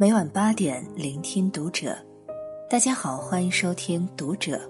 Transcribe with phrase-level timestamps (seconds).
[0.00, 1.98] 每晚八点，聆听读者。
[2.70, 4.60] 大家好，欢迎收听读者，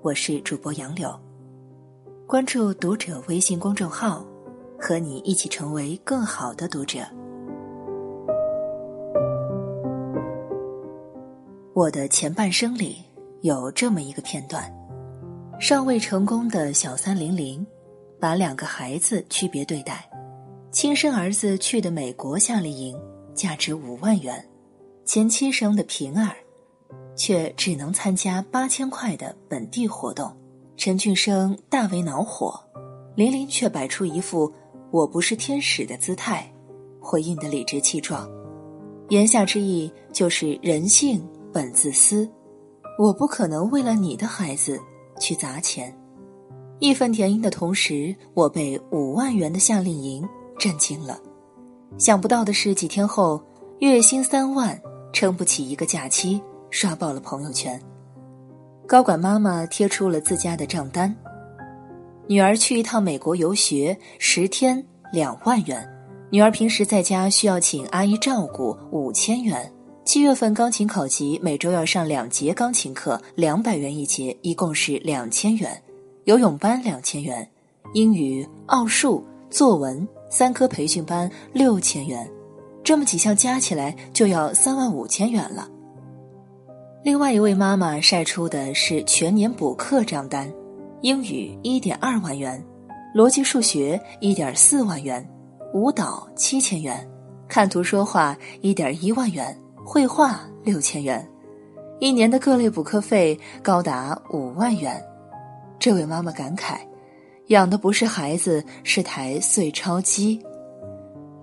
[0.00, 1.14] 我是主播杨柳。
[2.26, 4.24] 关注读者微信公众号，
[4.78, 7.00] 和你一起成为更好的读者。
[11.74, 13.04] 我的前半生里
[13.42, 14.64] 有这么一个片段：
[15.60, 17.66] 尚未成功的小三零零，
[18.18, 20.08] 把两个孩子区别对待。
[20.70, 22.98] 亲生儿子去的美国夏令营，
[23.34, 24.42] 价值五万元；
[25.12, 26.36] 前妻生的平儿，
[27.16, 30.32] 却只能参加八千块的本地活动。
[30.76, 32.54] 陈俊生大为恼火，
[33.16, 34.48] 琳琳却摆出一副
[34.92, 36.48] “我不是天使”的姿态，
[37.00, 38.30] 回应的理直气壮。
[39.08, 41.20] 言下之意就是人性
[41.52, 42.30] 本自私，
[42.96, 44.80] 我不可能为了你的孩子
[45.18, 45.92] 去砸钱。
[46.78, 50.24] 义愤填膺的同时，我被五万元的夏令营。
[50.56, 51.18] 震惊了，
[51.98, 53.42] 想不到的是，几天后，
[53.80, 54.80] 月薪三万
[55.12, 57.80] 撑不起一个假期，刷爆了朋友圈。
[58.86, 61.14] 高管妈妈贴出了自家的账单：
[62.26, 65.80] 女儿去一趟美国游学，十天两万元；
[66.30, 69.60] 女儿平时在家需要请阿姨照顾，五千元；
[70.04, 75.70] 七月份钢琴考级，每周要上两节钢琴课，两百元一节，一共是两千元；
[76.24, 77.44] 游泳班两千元；
[77.94, 80.06] 英语、奥数、作文。
[80.32, 82.30] 三科培训班六千元，
[82.90, 85.68] 这么几项加起来就要三万五千元了。
[87.04, 90.52] 另外一位妈妈晒出的是全年补课账单：
[91.00, 92.60] 英语一点二万元，
[93.14, 95.24] 逻辑数学一点四万元，
[95.72, 97.08] 舞蹈七千元，
[97.46, 101.24] 看图说话一点一万元，绘画六千元，
[102.00, 105.00] 一年的各类补课费高达五万元。
[105.78, 106.78] 这位妈妈感慨。
[107.50, 110.44] 养的不是孩子，是台碎钞机。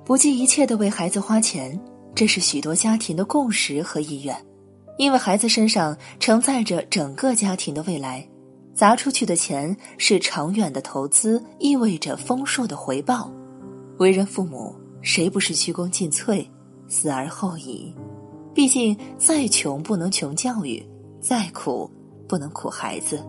[0.08, 1.78] 不计一切的为孩子花钱，
[2.16, 4.34] 这是许多家庭的共识和意愿，
[4.98, 8.26] 因为孩子身上承载着整个家庭的未来，
[8.74, 13.30] 砸出去的钱是长远的投资，意味着丰硕的回报。
[13.98, 16.48] 为人父母，谁不是鞠躬尽瘁，
[16.88, 17.94] 死而后已？
[18.54, 20.82] 毕竟，再穷不能穷教育，
[21.20, 21.92] 再苦
[22.30, 23.22] 不能苦孩子。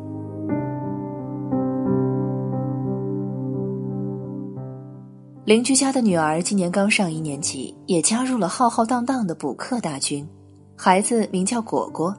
[5.49, 10.29] 邻居家的女儿今年刚上一年级，也加入了浩浩荡荡的补课大军。
[10.77, 12.15] 孩子名叫果果，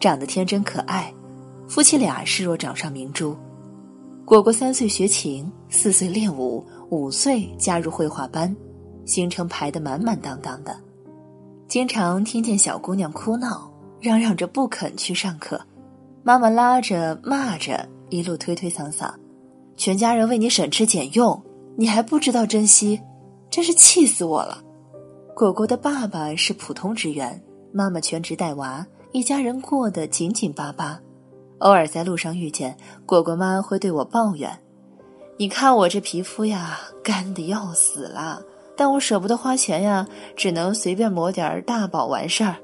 [0.00, 1.12] 长得天真可爱，
[1.68, 3.36] 夫妻俩视若掌上明珠。
[4.24, 8.56] 果果三岁学琴，四岁练舞，五岁加入绘画班，
[9.04, 10.74] 行程排得满满当当的。
[11.68, 13.70] 经常听见小姑娘哭闹，
[14.00, 15.60] 嚷嚷着不肯去上课，
[16.22, 19.12] 妈妈拉着骂着，一路推推搡搡，
[19.76, 21.38] 全家人为你省吃俭用。
[21.76, 23.00] 你还不知道珍惜，
[23.50, 24.62] 真是气死我了！
[25.34, 27.42] 果果的爸爸是普通职员，
[27.72, 31.00] 妈妈全职带娃，一家人过得紧紧巴巴。
[31.60, 32.76] 偶尔在路上遇见
[33.06, 34.50] 果果妈，会对我抱怨
[35.38, 38.42] ：“你看我这皮肤呀，干的要死了，
[38.76, 42.56] 但我舍不得花钱呀，只能随便抹点大宝完事儿。”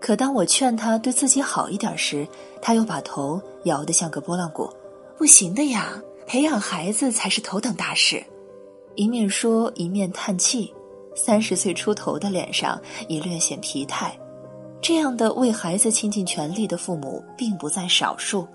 [0.00, 2.26] 可当我劝他对自己好一点时，
[2.62, 4.70] 他又把头摇得像个拨浪鼓
[5.18, 8.24] ：“不行的呀。”培养孩子才是头等大事，
[8.94, 10.72] 一面说一面叹气，
[11.12, 14.16] 三十岁出头的脸上已略显疲态。
[14.80, 18.46] 这样的为孩子倾尽全力的父母并不在少数。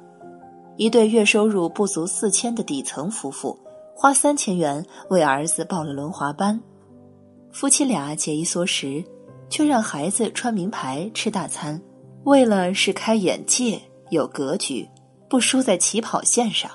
[0.78, 3.59] 一对月收入不足四千的底层夫妇，
[3.94, 6.58] 花三千元为儿子报了轮滑班，
[7.52, 9.03] 夫妻俩节衣缩食，
[9.50, 11.81] 却让孩子穿名牌吃大餐，
[12.24, 13.81] 为了是开眼界
[14.12, 14.88] 有格局，
[15.30, 16.72] 不输在起跑线上。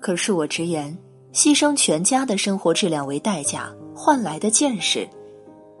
[0.00, 0.96] 可恕我直言，
[1.32, 5.06] 牺牲全家的生活质量为代价换来的见识，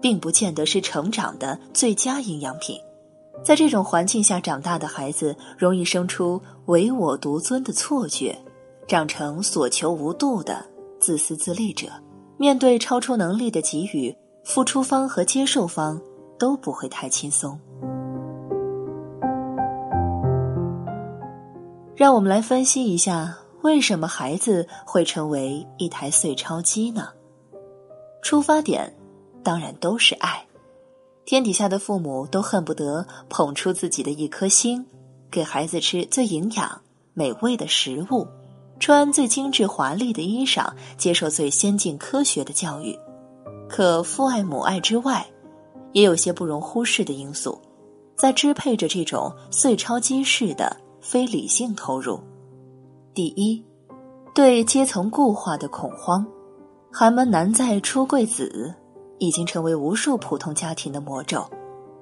[0.00, 2.78] 并不见得是成长的最佳营养品。
[3.42, 8.36] 在这种环境下长大的孩子，容易生出唯我独尊的错觉，
[8.86, 10.62] 长成所求无度的
[10.98, 11.88] 自私自利者。
[12.36, 14.14] 面对超出能力的给予，
[14.44, 16.00] 付出方和接受方
[16.38, 17.58] 都不会太轻松。
[21.96, 23.39] 让我们来分析一下。
[23.62, 27.08] 为什么孩子会成为一台碎钞机呢？
[28.22, 28.94] 出发点
[29.42, 30.44] 当然都是爱。
[31.24, 34.84] 天底下的父母都恨不得捧出自己的一颗心，
[35.30, 36.80] 给孩子吃最营养、
[37.14, 38.26] 美味的食物，
[38.78, 42.98] 穿最精致华丽的衣裳，接受最先进科学的教育。
[43.68, 45.24] 可父爱母爱之外，
[45.92, 47.60] 也有些不容忽视的因素，
[48.16, 52.20] 在支配着这种碎钞机式的非理性投入。
[53.12, 53.60] 第一，
[54.32, 56.24] 对阶层固化的恐慌，
[56.92, 58.72] 寒门难再出贵子，
[59.18, 61.44] 已经成为无数普通家庭的魔咒。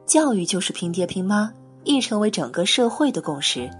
[0.04, 1.50] 教育就是拼爹拼妈，
[1.84, 3.70] 已成为整个社会的共识。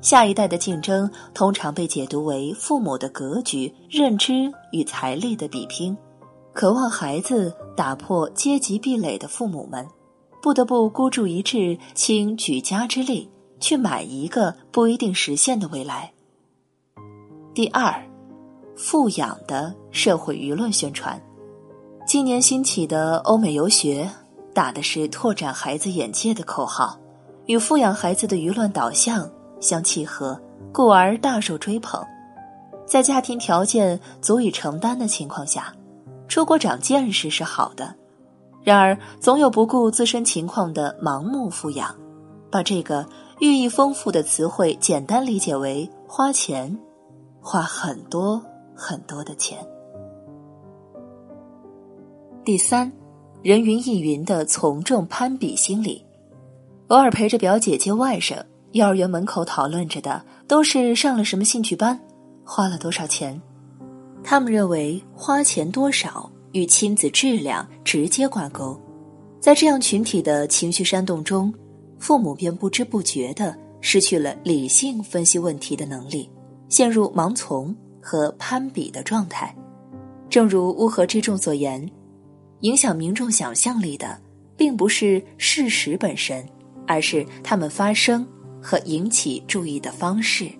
[0.00, 5.94] 下一代的竞争通常被解读为父母的格局、认知与财力的比拼。
[6.54, 9.86] 渴望孩子打破阶级壁垒的父母们，
[10.40, 13.30] 不得不孤注一掷，倾举家之力
[13.60, 16.12] 去买一个不一定实现的未来。
[17.58, 17.92] 第二，
[18.76, 21.20] 富养的社会舆论宣传。
[22.06, 24.08] 今年兴起的欧美游学，
[24.54, 26.96] 打的是拓展孩子眼界的口号，
[27.46, 29.28] 与富养孩子的舆论导向
[29.58, 30.40] 相契合，
[30.72, 32.00] 故而大受追捧。
[32.86, 35.74] 在家庭条件足以承担的情况下，
[36.28, 37.92] 出国长见识是好的。
[38.62, 41.92] 然而，总有不顾自身情况的盲目富养，
[42.52, 43.04] 把这个
[43.40, 46.78] 寓意丰富的词汇简单理解为花钱，
[47.50, 48.44] 花很多
[48.76, 49.56] 很多的钱。
[52.44, 52.92] 第三，
[53.42, 56.04] 人云亦云的从众攀比心理，
[56.88, 61.98] 偶尔陪着表姐接外甥，幼儿园门口讨论着的都是上了什么兴趣班，
[62.44, 63.40] 花了多少钱。
[64.22, 68.78] 他们认为花钱多少与亲子质量直接挂钩，
[69.40, 71.50] 在这样群体的情绪煽动中，
[71.98, 76.28] 父母便不知不觉的失去了理性分析问题的能力，
[76.68, 79.54] 陷入盲从和攀比的状态。
[80.28, 81.88] 正如乌合之众所言。
[82.62, 84.20] 影响民众想象力的，
[84.56, 86.44] 并不是事实本身，
[86.88, 88.26] 而是他们发生
[88.60, 90.50] 和引起注意的方式。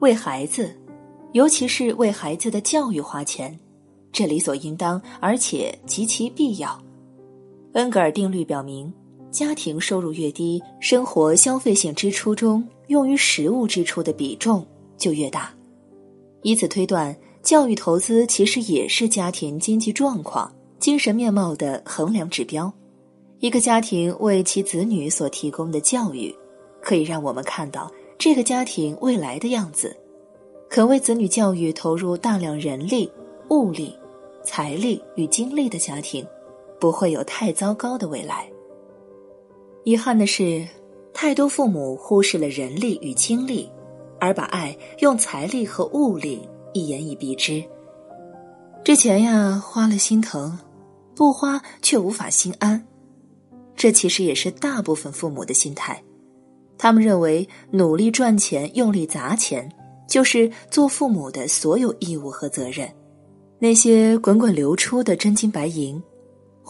[0.00, 0.76] 为孩子，
[1.30, 3.56] 尤其是为孩子的教育花钱，
[4.10, 6.76] 这理所应当，而且极其必要。
[7.74, 8.92] 恩格尔定律表明，
[9.30, 12.66] 家庭收入越低，生活消费性支出中。
[12.88, 14.66] 用于实物支出的比重
[14.98, 15.54] 就越大，
[16.42, 22.72] 以此推断，教育投资其实也是家庭经济状况、精神面貌的衡量指标。
[23.38, 26.34] 一个家庭为其子女所提供的教育，
[26.82, 27.88] 可以让我们看到
[28.18, 29.96] 这个家庭未来的样子。
[30.68, 33.08] 肯为子女教育投入大量人力、
[33.50, 33.94] 物力、
[34.42, 36.26] 财力与精力的家庭，
[36.80, 38.50] 不会有太糟糕的未来。
[39.84, 40.66] 遗憾的是。
[41.12, 43.68] 太多父母忽视了人力与精力，
[44.20, 47.62] 而把爱用财力和物力一言以蔽之。
[48.84, 50.56] 这钱呀，花了心疼，
[51.14, 52.86] 不花却无法心安。
[53.74, 56.00] 这其实也是大部分父母的心态。
[56.78, 59.68] 他们认为努力赚钱、用力砸钱，
[60.08, 62.88] 就是做父母的所有义务和责任。
[63.58, 66.00] 那些滚滚流出的真金白银，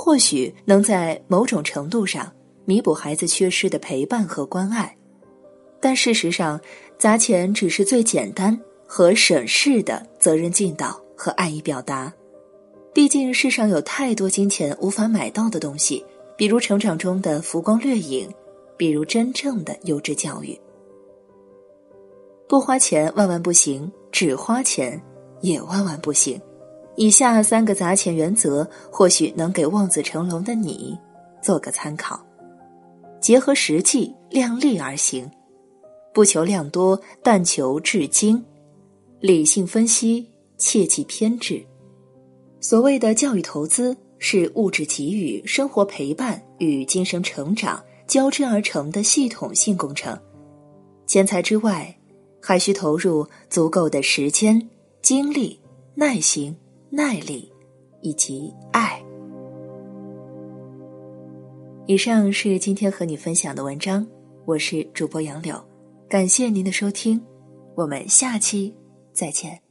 [0.02, 2.32] 或许能在某种程度上。
[2.64, 4.96] 弥补孩子缺失的陪伴和关爱，
[5.80, 6.60] 但事实上，
[6.96, 12.12] 砸钱只是最简单和省事的责任尽到和爱意表达。
[12.94, 16.04] 毕竟世上有太多金钱无法买到的东西，
[16.36, 18.32] 比如成长中的浮光掠影，
[18.76, 20.56] 比如真正的优质教育。
[22.48, 25.02] 不花钱万万不行，只花钱
[25.40, 26.40] 也万万不行。
[26.96, 30.98] 以下三个砸钱原则，或许能给望子成龙的你
[31.42, 32.20] 做个参考。
[33.20, 35.30] 结合实际，量力而行，
[36.12, 38.42] 不求量多，但求质精。
[39.20, 40.26] 理性分析，
[40.56, 41.62] 切忌偏执。
[42.60, 50.18] 所谓的教育投资，是物质给予、生活陪伴与精神成长交织而成的系统性工程。
[51.06, 51.94] 钱财之外，
[52.40, 54.68] 还需投入足够的时间、
[55.02, 55.60] 精力、
[55.94, 56.56] 耐心、
[56.90, 57.50] 耐力
[58.02, 59.00] 以及爱。
[61.86, 64.06] 以上是今天和你分享的文章，
[64.44, 65.60] 我是主播杨柳，
[66.08, 67.20] 感谢您的收听，
[67.76, 68.74] 我们下期
[69.12, 69.69] 再见。